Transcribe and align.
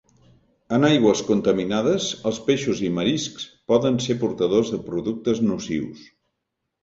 En 0.77 0.85
aigües 0.87 1.19
contaminades 1.25 2.07
els 2.29 2.39
peixos 2.47 2.81
i 2.87 2.89
mariscs 2.95 3.45
poden 3.73 4.01
ser 4.07 4.17
portadors 4.23 4.71
de 4.77 4.79
productes 4.89 5.43
nocius. 5.51 6.01